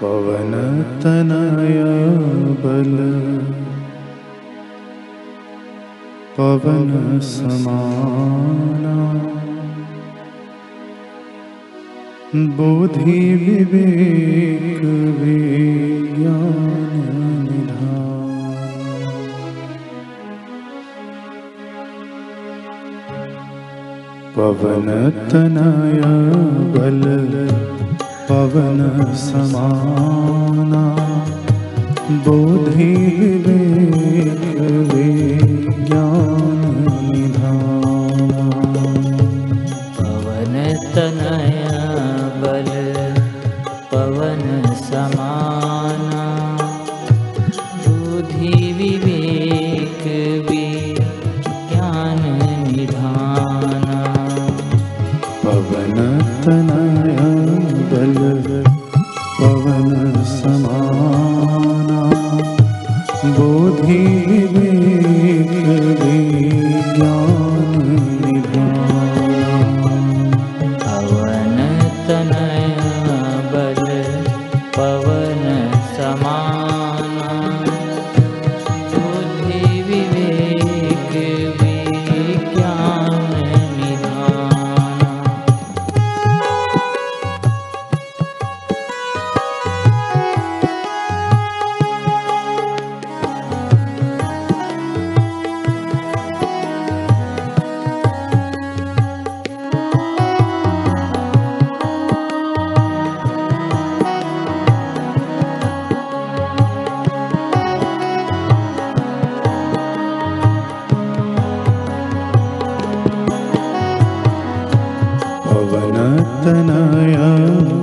पवनतनय 0.00 1.78
बल। 2.62 2.94
पवन 6.36 6.90
समा 7.28 7.78
बोधि 12.56 13.20
विवेकविज्ञाननिधान 13.34 14.68
पवन 24.36 24.88
तनया 25.30 26.12
बल। 26.76 27.02
पवन 28.28 28.80
समाना 29.16 30.82
बोधि 32.26 33.37
बुद्धि 63.36 64.57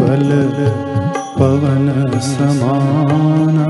बल 0.00 0.28
पवन 1.38 2.20
समाना। 2.20 3.66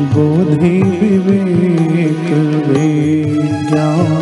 बोधि 0.00 0.82
विवेक 0.82 2.28
विज्ञान। 2.68 4.15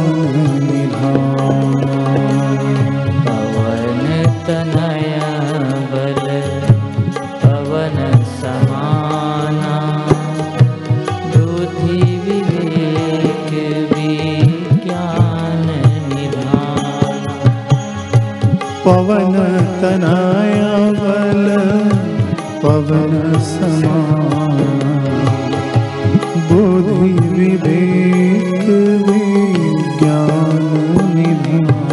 पवन 18.85 19.35
तनाया 19.81 20.73
बल 20.91 21.47
पवन 22.63 23.39
समान। 23.39 24.59
बुद्धि 26.49 27.29
विवेक 27.29 28.67
विज्ञान 29.07 30.67
निधि। 31.17 31.84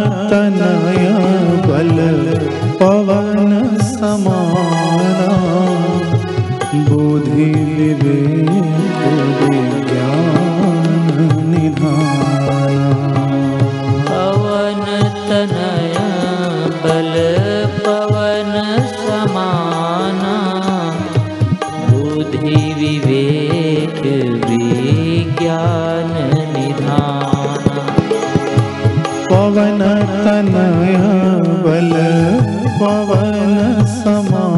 बल 1.67 1.97
पवन 2.81 3.53
समा 3.91 4.41
बुधि 6.89 7.47
निधया 11.51 11.89
पवन 14.09 14.85
तनया 15.29 16.07
बल 16.83 17.13
पवन 32.79 33.85
समा 33.95 34.48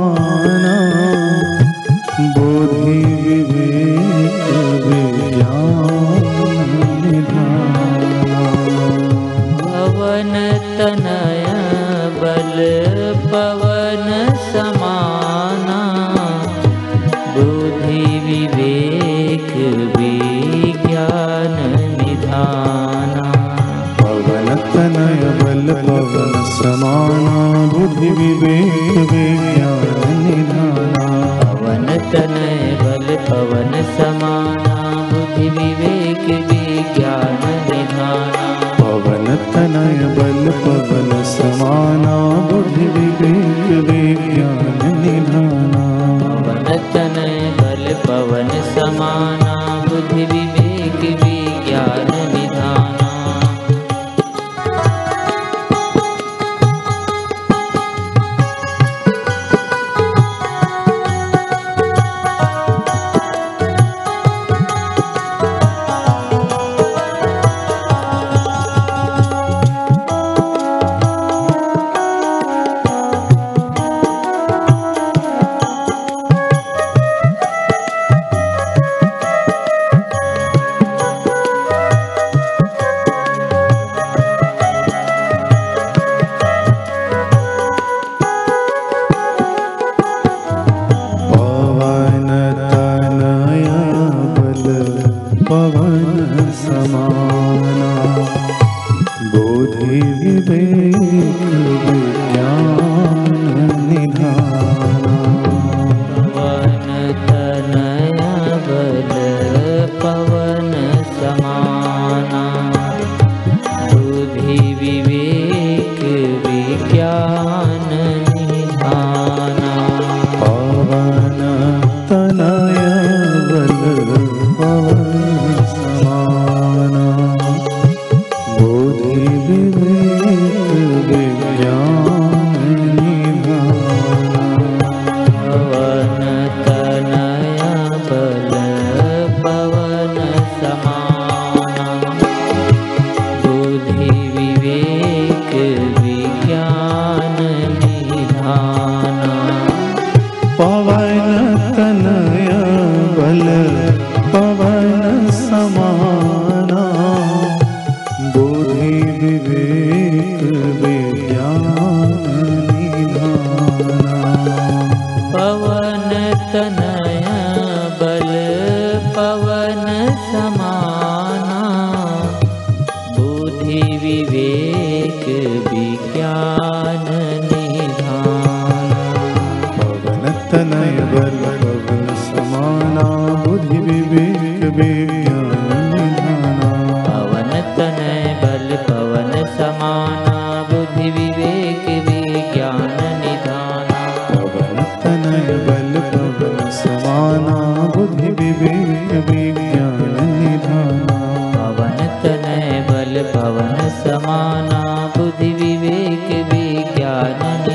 बुद्धि 205.18 205.52
विवेक 205.62 206.30
विज्ञान 206.52 207.71